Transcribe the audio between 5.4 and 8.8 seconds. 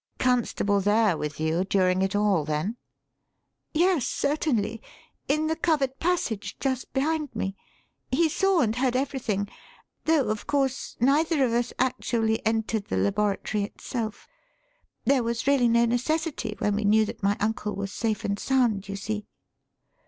the covered passage, just behind me. He saw and